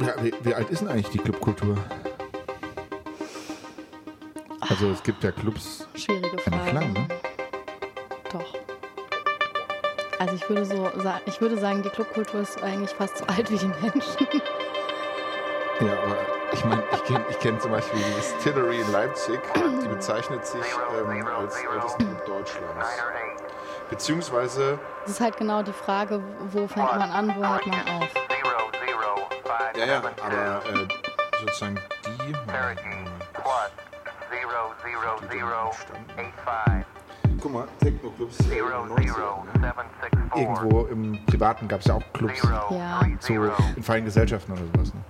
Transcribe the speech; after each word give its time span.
Ja, 0.00 0.14
wie, 0.22 0.34
wie 0.42 0.54
alt 0.54 0.70
ist 0.70 0.80
denn 0.82 0.88
eigentlich 0.88 1.10
die 1.10 1.18
Clubkultur? 1.18 1.76
Also 4.60 4.90
es 4.90 5.02
gibt 5.02 5.22
ja 5.22 5.30
Clubs 5.30 5.86
Schwierige 5.94 6.38
Frage. 6.38 6.70
Flange, 6.70 6.92
ne? 6.92 7.08
Doch. 8.32 8.54
Also 10.18 10.34
ich 10.34 10.48
würde 10.48 10.64
so 10.64 10.90
sagen, 11.00 11.20
ich 11.26 11.40
würde 11.40 11.58
sagen, 11.58 11.82
die 11.82 11.90
Clubkultur 11.90 12.40
ist 12.40 12.62
eigentlich 12.62 12.90
fast 12.90 13.18
so 13.18 13.24
alt 13.28 13.50
wie 13.50 13.58
die 13.58 13.66
Menschen. 13.66 14.26
Ja, 15.80 15.92
aber 16.02 16.16
ich 16.52 16.64
meine, 16.64 16.82
ich 16.92 17.04
kenne 17.04 17.24
ich 17.30 17.38
kenn 17.38 17.60
zum 17.60 17.70
Beispiel 17.72 18.00
die 18.00 18.14
Distillery 18.14 18.80
in 18.80 18.90
Leipzig, 18.92 19.40
die 19.82 19.88
bezeichnet 19.88 20.46
sich 20.46 20.64
ähm, 20.98 21.26
als 21.26 21.56
ältesten 21.56 21.98
Club 21.98 22.26
Deutschlands. 22.26 22.88
Beziehungsweise, 23.90 24.78
Es 25.04 25.12
ist 25.12 25.20
halt 25.20 25.36
genau 25.36 25.62
die 25.62 25.72
Frage, 25.72 26.20
wo 26.50 26.66
fängt 26.66 26.96
man 26.96 27.10
an, 27.10 27.34
wo 27.36 27.46
hört 27.46 27.66
man 27.66 27.80
auf. 27.80 28.08
Ja, 29.86 30.00
ja, 30.44 30.56
aber 30.60 30.80
äh, 30.80 30.88
sozusagen 31.40 31.78
die, 32.04 32.32
Moment, 32.32 32.80
guck 37.40 37.52
mal, 37.52 37.68
Techno-Clubs 37.80 38.38
äh, 38.40 38.42
in 38.44 38.48
den 38.50 38.64
90ern, 38.66 39.60
ne? 39.60 39.74
Irgendwo 40.36 40.86
im 40.86 41.26
Privaten 41.26 41.68
gab 41.68 41.80
es 41.80 41.86
ja 41.86 41.94
auch 41.94 42.02
Clubs, 42.12 42.42
Ja. 42.42 43.00
so 43.20 43.34
in 43.76 43.82
freien 43.82 44.04
Gesellschaften 44.04 44.52
oder 44.52 44.62
sowas. 44.74 44.94
Ne? 44.94 45.00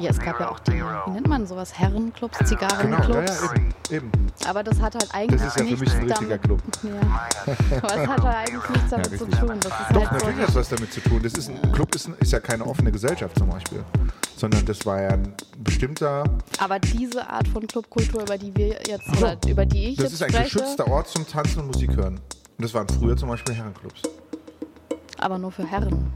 Ja, 0.00 0.10
es 0.10 0.18
gab 0.18 0.40
ja 0.40 0.50
auch 0.50 0.58
die, 0.60 0.72
wie 0.72 1.10
nennt 1.10 1.28
man 1.28 1.46
sowas, 1.46 1.78
Herrenclubs, 1.78 2.38
Genau, 2.38 2.50
ja, 2.50 2.68
Zigarrenclubs. 2.68 3.40
ja, 3.42 3.54
eben, 3.54 3.74
eben. 3.90 4.10
Aber 4.46 4.62
das 4.62 4.80
hat 4.80 4.94
halt 4.94 5.14
eigentlich 5.14 5.40
Das 5.40 5.56
ist 5.56 5.60
ja 5.60 5.64
für 5.64 5.70
mich 5.70 5.80
nichts 5.80 5.94
ein 5.94 6.04
richtiger 6.04 6.38
damit, 6.38 6.42
Club. 6.42 6.62
Ja. 6.84 7.78
Aber 7.82 8.02
es 8.02 8.08
hat 8.08 8.22
halt 8.22 8.48
eigentlich 8.48 8.68
nichts 8.70 8.90
damit 8.90 9.10
Ja, 9.12 9.18
zu 9.18 9.26
tun. 9.26 9.48
Das 9.60 9.72
ist 9.80 9.90
Doch, 9.90 10.10
halt 10.10 10.12
natürlich 10.12 10.36
hat 10.38 10.46
so, 10.46 10.52
es 10.52 10.54
was 10.56 10.68
damit 10.68 10.92
zu 10.92 11.00
tun. 11.00 11.20
Das 11.22 11.32
ist 11.34 11.48
ein 11.50 11.72
Club 11.72 11.94
ist, 11.94 12.08
ist 12.20 12.32
ja 12.32 12.40
keine 12.40 12.64
offene 12.66 12.90
Gesellschaft 12.92 13.38
zum 13.38 13.48
Beispiel, 13.50 13.84
sondern 14.36 14.64
das 14.66 14.84
war 14.86 15.00
ja 15.02 15.08
ein 15.10 15.34
bestimmter, 15.58 16.24
aber 16.58 16.78
diese 16.78 17.28
Art 17.28 17.46
von 17.48 17.66
Clubkultur, 17.66 18.22
über 18.22 18.36
die 18.38 18.54
wir 18.56 18.78
jetzt, 18.86 19.08
oder 19.18 19.36
über 19.46 19.64
die 19.66 19.90
ich 19.90 19.96
das 19.96 20.04
jetzt 20.04 20.12
ist 20.14 20.22
ein 20.22 20.30
spreche, 20.30 20.58
geschützter 20.58 20.86
Ort 20.88 21.08
zum 21.08 21.26
Tanzen 21.26 21.60
und 21.60 21.66
Musik 21.68 21.94
hören. 21.96 22.14
Und 22.56 22.64
das 22.64 22.74
waren 22.74 22.88
früher 22.88 23.16
zum 23.16 23.28
Beispiel 23.28 23.54
Herrenclubs. 23.54 24.02
aber 25.18 25.38
nur 25.38 25.50
für 25.52 25.66
Herren. 25.66 26.12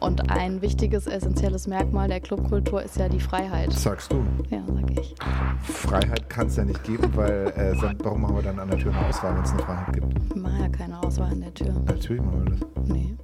Und 0.00 0.30
ein 0.30 0.62
wichtiges, 0.62 1.06
essentielles 1.06 1.66
Merkmal 1.66 2.08
der 2.08 2.20
Clubkultur 2.20 2.82
ist 2.82 2.96
ja 2.96 3.08
die 3.08 3.20
Freiheit. 3.20 3.72
Sagst 3.72 4.12
du. 4.12 4.22
Ja, 4.50 4.62
sag 4.66 4.90
ich. 4.98 5.14
Freiheit 5.62 6.28
kann 6.30 6.46
es 6.46 6.56
ja 6.56 6.64
nicht 6.64 6.82
geben, 6.84 7.10
weil 7.14 7.52
äh, 7.56 7.74
warum 8.02 8.22
machen 8.22 8.36
wir 8.36 8.42
dann 8.42 8.58
an 8.58 8.68
der 8.70 8.78
Tür 8.78 8.92
eine 8.94 9.06
Auswahl, 9.08 9.34
wenn 9.36 9.42
es 9.42 9.50
eine 9.52 9.62
Freiheit 9.62 9.92
gibt? 9.94 10.06
Ich 10.30 10.36
mache 10.36 10.60
ja 10.60 10.68
keine 10.68 11.02
Auswahl 11.02 11.30
an 11.32 11.40
der 11.40 11.52
Tür. 11.54 11.72
Natürlich 11.86 12.22
machen 12.22 12.44
wir 12.44 12.50
das. 12.52 12.60
Nee, 12.86 13.16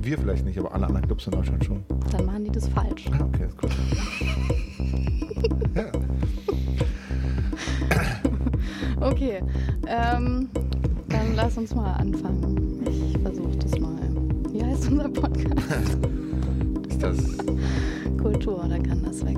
Wir 0.00 0.18
vielleicht 0.18 0.44
nicht, 0.44 0.58
aber 0.58 0.72
alle 0.72 0.86
anderen 0.86 1.06
Clubs 1.06 1.26
in 1.26 1.32
Deutschland 1.32 1.64
schon. 1.64 1.84
dann 2.12 2.24
machen 2.26 2.44
die 2.44 2.50
das 2.52 2.68
falsch. 2.68 3.06
Ah, 3.12 3.24
okay, 3.24 3.46
ist 3.46 3.58
gut. 3.58 3.70
ja. 5.74 5.84
Okay, 9.00 9.42
ähm, 9.86 10.48
dann 11.08 11.34
lass 11.36 11.56
uns 11.58 11.74
mal 11.74 11.92
anfangen. 11.94 12.82
Ich 12.88 13.05
heißt 14.76 14.90
unser 14.90 15.08
Podcast? 15.08 15.98
Ist 16.88 17.02
das 17.02 17.16
Kultur, 18.20 18.66
da 18.68 18.78
kann 18.78 19.02
das 19.04 19.24
weg. 19.24 19.36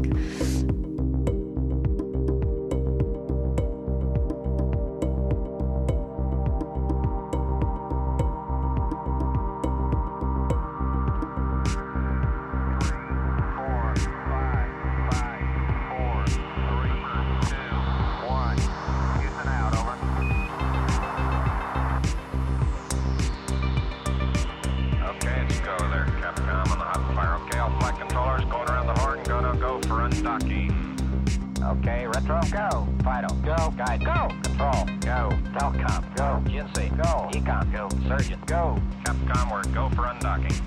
Undocking. 30.18 30.74
Okay, 31.62 32.06
retro, 32.06 32.40
go. 32.50 32.88
Fido, 33.02 33.28
go. 33.44 33.74
Guide, 33.76 34.04
go. 34.04 34.28
Control, 34.42 34.84
go. 35.00 35.30
Telcom, 35.54 36.16
go. 36.16 36.42
Jinsei, 36.50 36.96
go. 36.96 37.28
Econ, 37.32 37.72
go. 37.72 37.88
Surgeon, 38.08 38.40
go. 38.46 38.80
Capcom, 39.04 39.52
we're 39.52 39.62
go 39.74 39.88
for 39.90 40.02
undocking. 40.02 40.60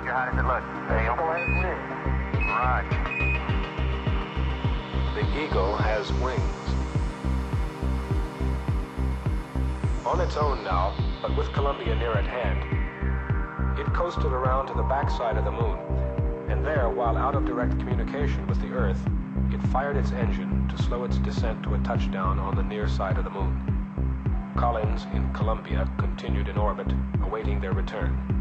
Roger, 0.00 0.12
how 0.12 0.24
does 0.30 0.38
it 0.38 0.46
look? 0.46 0.62
Roger. 2.48 3.00
The 5.14 5.44
eagle 5.44 5.76
has 5.76 6.10
wings. 6.14 6.40
On 10.06 10.20
its 10.20 10.36
own 10.38 10.64
now, 10.64 10.94
but 11.20 11.36
with 11.36 11.52
Columbia 11.52 11.94
near 11.96 12.12
at 12.12 12.24
hand, 12.26 13.78
it 13.78 13.86
coasted 13.92 14.32
around 14.32 14.68
to 14.68 14.74
the 14.74 14.82
backside 14.82 15.36
of 15.36 15.44
the 15.44 15.52
moon, 15.52 15.78
and 16.48 16.64
there, 16.64 16.88
while 16.88 17.18
out 17.18 17.34
of 17.34 17.44
direct 17.44 17.78
communication 17.78 18.46
with 18.46 18.60
the 18.62 18.68
Earth, 18.68 19.06
it 19.52 19.60
fired 19.68 19.96
its 19.96 20.12
engine 20.12 20.66
to 20.68 20.82
slow 20.82 21.04
its 21.04 21.18
descent 21.18 21.62
to 21.64 21.74
a 21.74 21.78
touchdown 21.80 22.38
on 22.38 22.56
the 22.56 22.62
near 22.62 22.88
side 22.88 23.18
of 23.18 23.24
the 23.24 23.30
moon. 23.30 24.54
Collins 24.56 25.06
in 25.12 25.30
Columbia 25.34 25.86
continued 25.98 26.48
in 26.48 26.56
orbit, 26.56 26.90
awaiting 27.22 27.60
their 27.60 27.72
return. 27.72 28.39